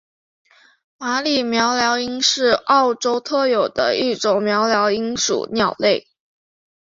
[0.97, 6.07] 马里鹋鹩莺是澳洲特有的一种鹋鹩莺属鸟类。